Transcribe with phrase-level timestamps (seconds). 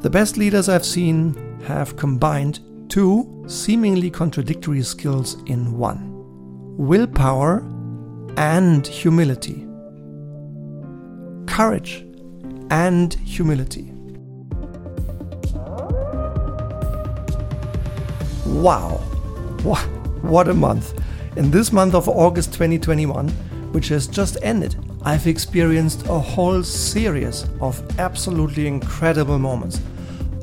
[0.00, 6.08] The best leaders I've seen have combined two seemingly contradictory skills in one
[6.78, 7.58] willpower
[8.38, 9.66] and humility.
[11.46, 12.06] Courage
[12.70, 13.92] and humility.
[18.46, 19.02] Wow,
[20.22, 20.98] what a month!
[21.36, 23.28] In this month of August 2021,
[23.72, 29.80] which has just ended, I've experienced a whole series of absolutely incredible moments,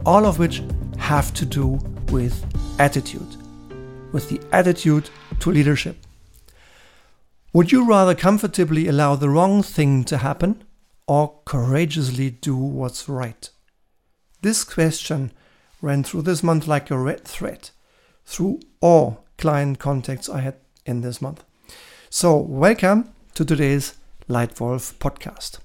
[0.08, 0.64] all of which
[0.98, 1.78] have to do
[2.12, 2.46] with
[2.80, 3.36] attitude,
[4.14, 5.10] with the attitude
[5.42, 5.98] to leadership.
[7.52, 10.64] Would you rather comfortably allow the wrong thing to happen
[11.08, 13.50] or courageously do what's right?
[14.42, 15.34] This question
[15.82, 17.72] ran through this month like a red thread
[18.24, 21.44] through all client contacts I had in this month.
[22.10, 23.96] So, welcome to today's
[24.30, 25.60] Leitwolf podcast.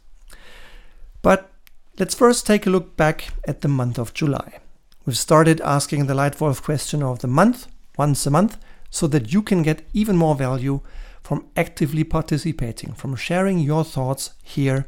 [1.22, 1.51] But
[1.98, 4.58] let's first take a look back at the month of July.
[5.04, 7.66] We've started asking the Leitwolf question of the month
[7.98, 8.56] once a month
[8.88, 10.80] so that you can get even more value
[11.22, 14.86] from actively participating, from sharing your thoughts here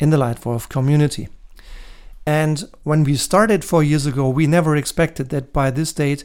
[0.00, 1.28] in the Leitwolf community.
[2.26, 6.24] And when we started four years ago, we never expected that by this date,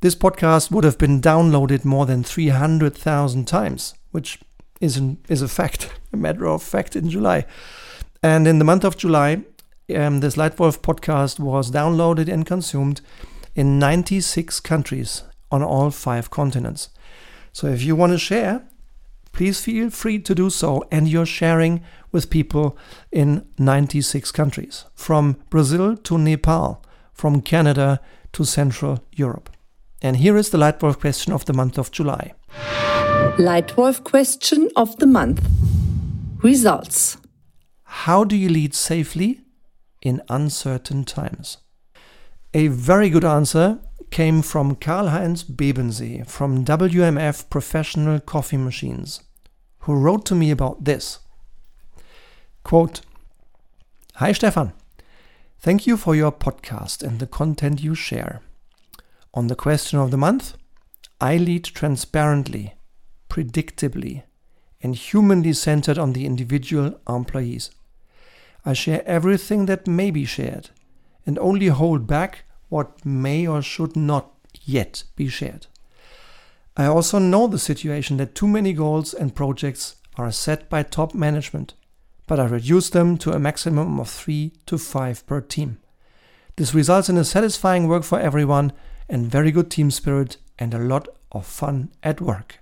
[0.00, 4.38] this podcast would have been downloaded more than 300,000 times, which
[4.80, 7.44] is, an, is a fact, a matter of fact in July.
[8.22, 9.42] And in the month of July,
[9.94, 13.00] um, this Leitwolf podcast was downloaded and consumed
[13.54, 16.88] in 96 countries on all five continents.
[17.52, 18.62] So if you want to share,
[19.32, 20.84] please feel free to do so.
[20.90, 22.76] And you're sharing with people
[23.10, 28.00] in 96 countries, from Brazil to Nepal, from Canada
[28.32, 29.50] to Central Europe.
[30.00, 32.32] And here is the Leitwolf question of the month of July.
[33.38, 35.46] Leitwolf question of the month.
[36.42, 37.18] Results.
[37.84, 39.41] How do you lead safely
[40.02, 41.58] in uncertain times?
[42.52, 43.78] A very good answer
[44.10, 49.22] came from Karl-Heinz Bebensee from WMF Professional Coffee Machines,
[49.80, 51.20] who wrote to me about this.
[52.62, 53.00] Quote,
[54.16, 54.74] Hi Stefan,
[55.58, 58.42] thank you for your podcast and the content you share.
[59.32, 60.54] On the question of the month,
[61.18, 62.74] I lead transparently,
[63.30, 64.24] predictably,
[64.82, 67.70] and humanly centered on the individual employees.
[68.64, 70.70] I share everything that may be shared
[71.26, 74.32] and only hold back what may or should not
[74.64, 75.66] yet be shared.
[76.76, 81.14] I also know the situation that too many goals and projects are set by top
[81.14, 81.74] management,
[82.26, 85.78] but I reduce them to a maximum of three to five per team.
[86.56, 88.72] This results in a satisfying work for everyone
[89.08, 92.60] and very good team spirit and a lot of fun at work.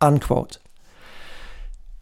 [0.00, 0.58] Unquote.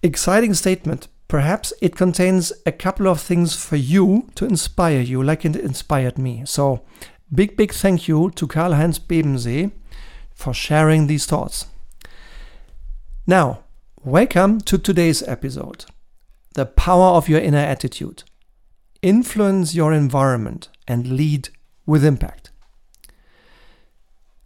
[0.03, 1.09] Exciting statement.
[1.35, 6.17] Perhaps it contains a couple of things for you to inspire you, like it inspired
[6.17, 6.45] me.
[6.47, 6.85] So,
[7.35, 9.73] big, big thank you to Karl Heinz Bebensee
[10.33, 11.67] for sharing these thoughts.
[13.27, 13.65] Now,
[14.05, 15.87] welcome to today's episode
[16.55, 18.23] The Power of Your Inner Attitude.
[19.03, 21.49] Influence your environment and lead
[21.85, 22.53] with impact.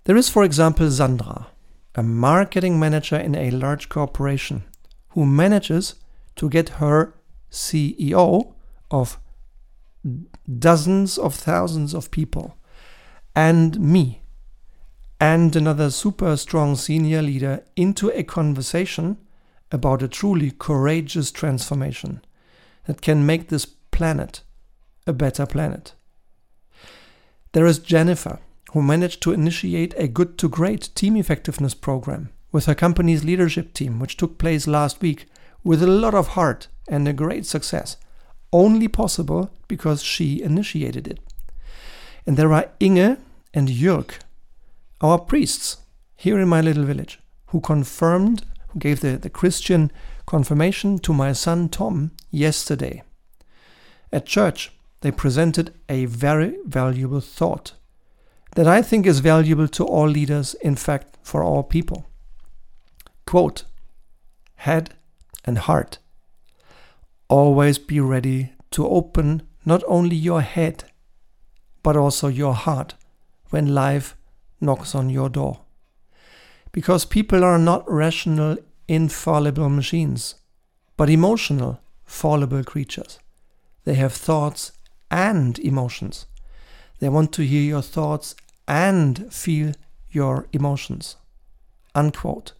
[0.05, 1.49] There is, for example, Sandra,
[1.95, 4.63] a marketing manager in a large corporation
[5.11, 5.95] who manages
[6.39, 7.15] to get her
[7.51, 8.55] CEO
[8.91, 9.19] of
[10.59, 12.57] dozens of thousands of people
[13.35, 14.23] and me
[15.21, 19.19] and another super strong senior leader into a conversation
[19.71, 22.23] about a truly courageous transformation
[22.87, 24.43] that can make this planet
[25.07, 25.95] a better planet.
[27.53, 28.39] There is Jennifer,
[28.73, 33.75] who managed to initiate a good to great team effectiveness program with her company's leadership
[33.75, 35.27] team, which took place last week
[35.65, 37.97] with a lot of heart and a great success,
[38.53, 41.21] only possible because she initiated it.
[42.27, 43.19] And there are Inge
[43.55, 44.19] and Jörg,
[45.01, 45.79] our priests
[46.17, 49.91] here in my little village, who confirmed, who gave the, the Christian
[50.27, 53.03] confirmation to my son Tom yesterday.
[54.13, 57.73] At church, they presented a very valuable thought
[58.57, 62.07] that I think is valuable to all leaders, in fact, for all people.
[63.27, 63.65] Quote
[64.57, 64.95] Head
[65.49, 65.99] and heart.
[67.29, 70.85] Always be ready to open not only your head,
[71.83, 72.95] but also your heart
[73.51, 74.15] when life
[74.61, 75.61] knocks on your door.
[76.71, 80.35] Because people are not rational, infallible machines,
[80.99, 83.19] but emotional, fallible creatures.
[83.85, 84.73] They have thoughts
[85.11, 86.27] and emotions.
[87.01, 88.35] They want to hear your thoughts
[88.67, 89.73] and feel
[90.11, 91.17] your emotions.
[91.95, 92.53] Unquote.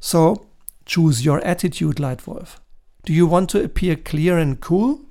[0.00, 0.47] So
[0.88, 2.56] choose your attitude, Leitwolf.
[3.04, 5.02] Do you want to appear clear and cool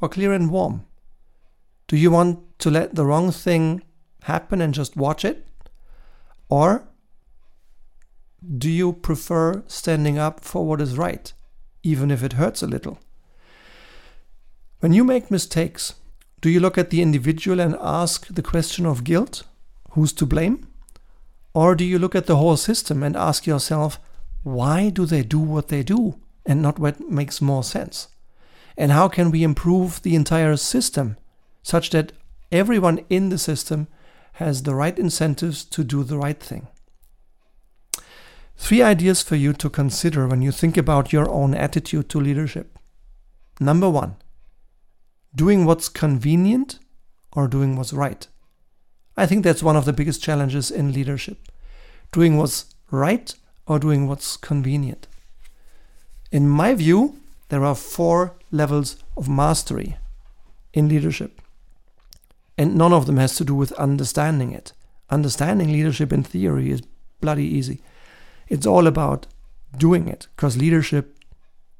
[0.00, 0.86] or clear and warm?
[1.88, 3.82] Do you want to let the wrong thing
[4.22, 5.46] happen and just watch it?
[6.48, 6.88] Or
[8.58, 11.32] do you prefer standing up for what is right,
[11.82, 12.98] even if it hurts a little?
[14.80, 15.94] When you make mistakes,
[16.40, 19.42] do you look at the individual and ask the question of guilt?
[19.90, 20.68] Who's to blame?
[21.54, 23.98] Or do you look at the whole system and ask yourself,
[24.46, 28.06] why do they do what they do and not what makes more sense?
[28.76, 31.16] And how can we improve the entire system
[31.64, 32.12] such that
[32.52, 33.88] everyone in the system
[34.34, 36.68] has the right incentives to do the right thing?
[38.56, 42.78] Three ideas for you to consider when you think about your own attitude to leadership.
[43.58, 44.14] Number one,
[45.34, 46.78] doing what's convenient
[47.32, 48.24] or doing what's right.
[49.16, 51.48] I think that's one of the biggest challenges in leadership.
[52.12, 53.34] Doing what's right
[53.66, 55.06] or doing what's convenient.
[56.30, 59.96] In my view, there are four levels of mastery
[60.72, 61.40] in leadership.
[62.58, 64.72] And none of them has to do with understanding it.
[65.10, 66.82] Understanding leadership in theory is
[67.20, 67.80] bloody easy.
[68.48, 69.26] It's all about
[69.76, 71.18] doing it because leadership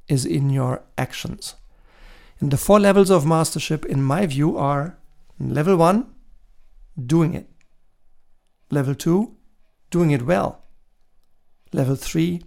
[0.07, 1.55] is in your actions.
[2.39, 4.97] And the four levels of mastership, in my view, are
[5.39, 6.13] level one,
[7.03, 7.49] doing it.
[8.69, 9.35] Level two,
[9.89, 10.63] doing it well.
[11.73, 12.41] Level three,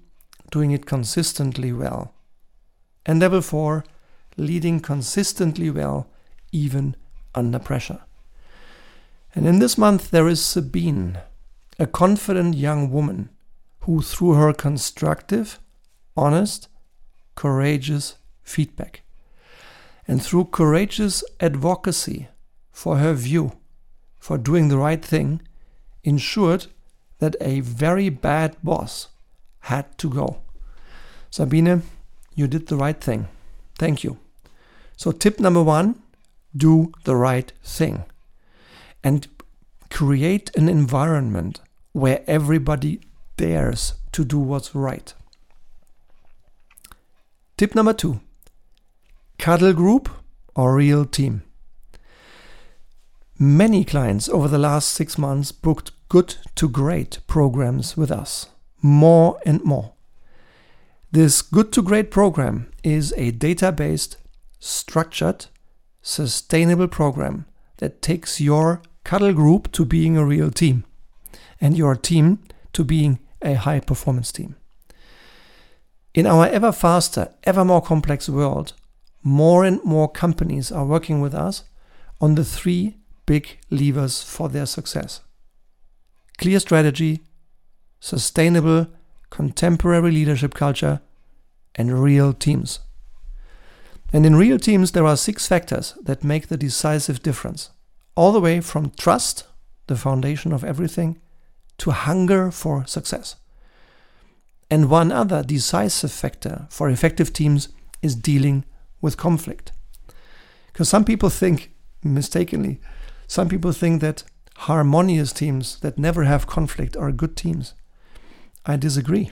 [0.50, 2.14] doing it consistently well.
[3.06, 3.84] And level four,
[4.36, 6.08] leading consistently well,
[6.52, 6.96] even
[7.34, 8.00] under pressure.
[9.34, 11.18] And in this month, there is Sabine,
[11.78, 13.30] a confident young woman
[13.80, 15.60] who, through her constructive,
[16.16, 16.68] honest,
[17.34, 19.02] courageous feedback,
[20.06, 22.28] and through courageous advocacy
[22.72, 23.52] for her view,
[24.18, 25.40] for doing the right thing,
[26.02, 26.66] ensured
[27.20, 29.08] that a very bad boss
[29.60, 30.40] had to go.
[31.30, 31.82] Sabine,
[32.34, 33.28] you did the right thing.
[33.78, 34.18] Thank you.
[34.96, 36.02] So, tip number one
[36.54, 38.04] do the right thing
[39.04, 39.28] and
[39.88, 41.60] create an environment
[41.92, 43.00] where everybody
[43.36, 45.14] dares to do what's right.
[47.56, 48.20] Tip number two
[49.38, 50.08] cuddle group
[50.54, 51.42] or real team.
[53.38, 58.48] Many clients over the last six months booked good to great programs with us,
[58.82, 59.92] more and more.
[61.12, 64.16] This good to great program is a data based,
[64.58, 65.46] structured,
[66.02, 67.46] sustainable program
[67.76, 70.84] that takes your cuddle group to being a real team
[71.60, 72.40] and your team
[72.72, 74.56] to being a high performance team.
[76.12, 78.72] In our ever faster, ever more complex world,
[79.22, 81.62] more and more companies are working with us
[82.20, 82.96] on the three
[83.26, 85.20] big levers for their success
[86.40, 87.20] clear strategy,
[88.00, 88.86] sustainable,
[89.28, 91.02] contemporary leadership culture,
[91.74, 92.80] and real teams.
[94.10, 97.70] And in real teams, there are six factors that make the decisive difference,
[98.16, 99.44] all the way from trust,
[99.86, 101.20] the foundation of everything,
[101.76, 103.36] to hunger for success.
[104.70, 107.68] And one other decisive factor for effective teams
[108.00, 108.64] is dealing
[109.02, 109.72] with conflict.
[110.72, 111.70] Because some people think,
[112.02, 112.80] mistakenly,
[113.26, 114.24] some people think that
[114.64, 117.72] harmonious teams that never have conflict are good teams.
[118.66, 119.30] I disagree.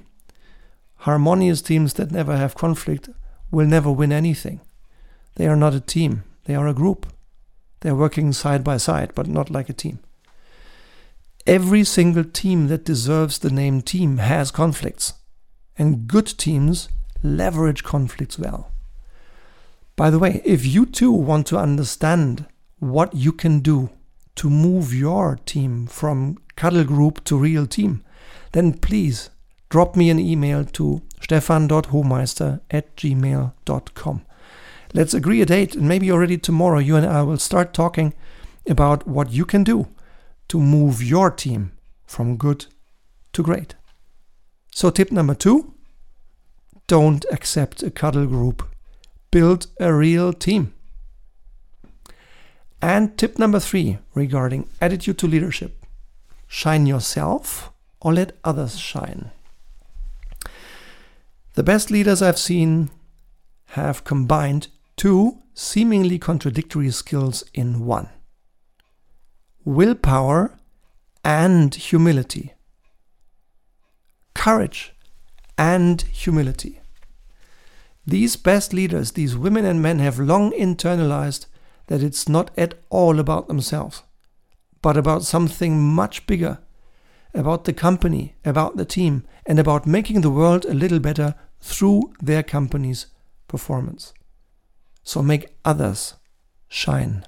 [1.02, 3.10] Harmonious teams that never have conflict
[3.50, 4.62] will never win anything.
[5.34, 7.06] They are not a team, they are a group.
[7.81, 9.98] They're working side by side, but not like a team.
[11.46, 15.12] Every single team that deserves the name team has conflicts,
[15.76, 16.88] and good teams
[17.22, 18.72] leverage conflicts well.
[19.94, 22.46] By the way, if you too want to understand
[22.79, 23.91] what you can do
[24.38, 28.02] to move your team from cuddle group to real team,
[28.52, 29.30] then please
[29.68, 34.24] drop me an email to stefan.homeister at gmail.com.
[34.94, 38.14] Let's agree a date, and maybe already tomorrow you and I will start talking
[38.66, 39.88] about what you can do
[40.48, 41.72] to move your team
[42.06, 42.66] from good
[43.34, 43.74] to great.
[44.72, 45.74] So, tip number two
[46.86, 48.66] don't accept a cuddle group,
[49.30, 50.72] build a real team.
[52.81, 55.85] And tip number three regarding attitude to leadership
[56.47, 57.70] shine yourself
[58.01, 59.31] or let others shine.
[61.55, 62.91] The best leaders I've seen
[63.70, 68.08] have combined two seemingly contradictory skills in one
[69.65, 70.56] willpower
[71.25, 72.55] and humility,
[74.35, 74.94] courage
[75.58, 76.81] and humility.
[78.06, 81.47] These best leaders, these women and men, have long internalized
[81.88, 84.02] that it's not at all about themselves,
[84.80, 86.58] but about something much bigger,
[87.34, 92.12] about the company, about the team, and about making the world a little better through
[92.20, 93.06] their company's
[93.48, 94.14] performance.
[95.02, 96.14] So make others
[96.68, 97.24] shine.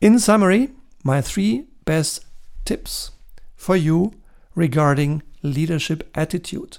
[0.00, 0.70] In summary,
[1.04, 2.24] my three best
[2.64, 3.10] tips
[3.54, 4.14] for you
[4.54, 6.78] regarding leadership attitude.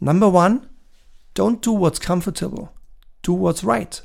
[0.00, 0.68] Number one,
[1.34, 2.72] don't do what's comfortable,
[3.22, 4.00] do what's right.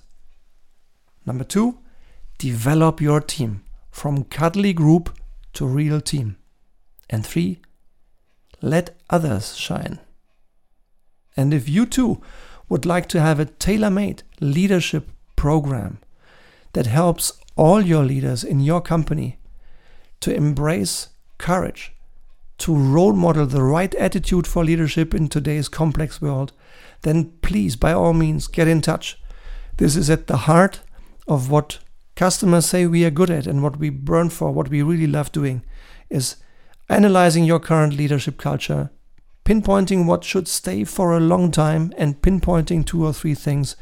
[1.25, 1.79] Number two,
[2.37, 5.17] develop your team from cuddly group
[5.53, 6.37] to real team.
[7.09, 7.59] And three,
[8.61, 9.99] let others shine.
[11.35, 12.21] And if you too
[12.69, 15.99] would like to have a tailor made leadership program
[16.73, 19.37] that helps all your leaders in your company
[20.21, 21.93] to embrace courage,
[22.57, 26.53] to role model the right attitude for leadership in today's complex world,
[27.01, 29.19] then please, by all means, get in touch.
[29.77, 30.79] This is at the heart
[31.27, 31.79] of what
[32.15, 35.31] customers say we are good at and what we burn for, what we really love
[35.31, 35.63] doing,
[36.09, 36.37] is
[36.89, 38.91] analyzing your current leadership culture,
[39.45, 43.75] pinpointing what should stay for a long time, and pinpointing two or three things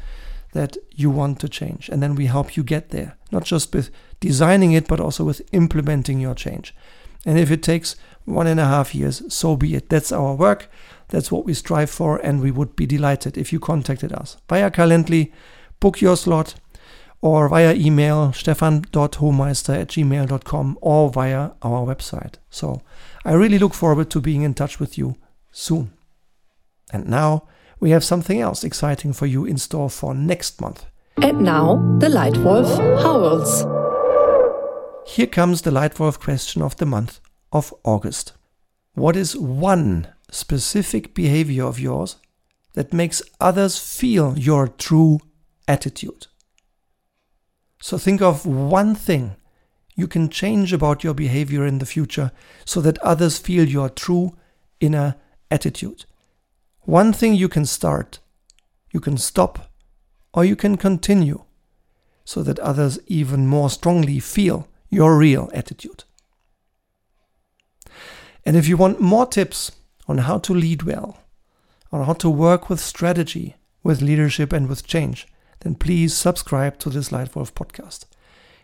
[0.52, 1.88] that you want to change.
[1.88, 5.42] And then we help you get there, not just with designing it, but also with
[5.52, 6.74] implementing your change.
[7.24, 9.88] And if it takes one and a half years, so be it.
[9.88, 10.70] That's our work.
[11.08, 12.18] That's what we strive for.
[12.18, 15.32] And we would be delighted if you contacted us via Calendly,
[15.80, 16.54] book your slot,
[17.22, 22.34] or via email stefan.homeister at gmail.com or via our website.
[22.50, 22.82] So
[23.24, 25.16] I really look forward to being in touch with you
[25.52, 25.92] soon.
[26.92, 27.48] And now
[27.80, 30.84] we have something else exciting for you in store for next month.
[31.22, 33.64] And now the Leitwolf howls.
[35.06, 37.20] Here comes the Leitwolf question of the month
[37.52, 38.32] of August.
[38.94, 42.16] What is one specific behavior of yours
[42.74, 45.20] that makes others feel your true
[45.68, 46.26] attitude?
[47.82, 49.34] So think of one thing
[49.96, 52.30] you can change about your behavior in the future
[52.64, 54.36] so that others feel your true
[54.78, 55.16] inner
[55.50, 56.04] attitude.
[56.82, 58.20] One thing you can start,
[58.92, 59.72] you can stop,
[60.32, 61.42] or you can continue
[62.24, 66.04] so that others even more strongly feel your real attitude.
[68.46, 69.72] And if you want more tips
[70.06, 71.18] on how to lead well,
[71.90, 75.26] on how to work with strategy, with leadership, and with change,
[75.62, 78.04] then please subscribe to this Leitwolf podcast.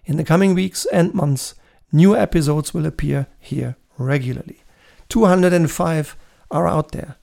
[0.04, 1.54] In the coming weeks and months,
[1.92, 4.62] new episodes will appear here regularly.
[5.08, 6.16] 205
[6.50, 7.16] are out there.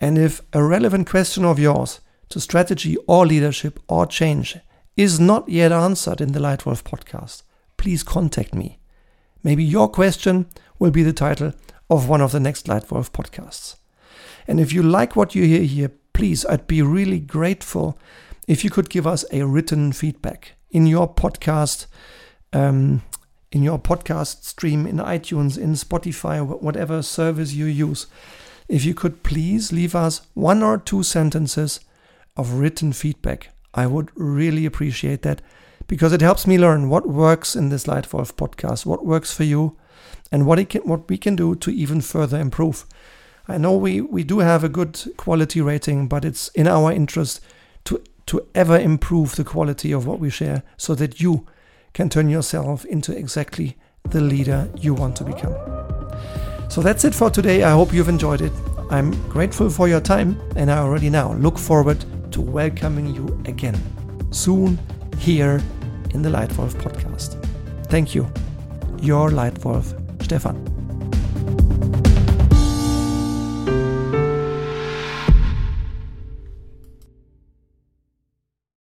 [0.00, 4.58] And if a relevant question of yours to strategy or leadership or change
[4.96, 7.42] is not yet answered in the Leitwolf podcast,
[7.76, 8.78] please contact me.
[9.42, 10.46] Maybe your question
[10.78, 11.52] will be the title
[11.88, 13.76] of one of the next Leitwolf podcasts.
[14.46, 17.98] And if you like what you hear here, please, I'd be really grateful
[18.46, 21.86] if you could give us a written feedback in your podcast,
[22.52, 23.02] um,
[23.52, 28.06] in your podcast stream, in iTunes, in Spotify, whatever service you use.
[28.68, 31.80] If you could please leave us one or two sentences
[32.36, 35.42] of written feedback, I would really appreciate that
[35.86, 39.76] because it helps me learn what works in this Leitwolf podcast, what works for you,
[40.32, 42.86] and what, can, what we can do to even further improve.
[43.46, 47.40] I know we, we do have a good quality rating, but it's in our interest
[48.26, 51.46] to ever improve the quality of what we share so that you
[51.92, 53.76] can turn yourself into exactly
[54.10, 55.54] the leader you want to become.
[56.68, 57.62] So that's it for today.
[57.62, 58.52] I hope you've enjoyed it.
[58.90, 63.80] I'm grateful for your time and I already now look forward to welcoming you again
[64.32, 64.78] soon
[65.18, 65.62] here
[66.12, 67.40] in the Leitwolf podcast.
[67.86, 68.30] Thank you.
[69.00, 70.73] Your Leitwolf, Stefan.